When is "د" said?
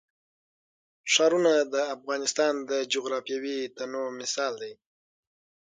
1.73-1.75, 2.69-2.71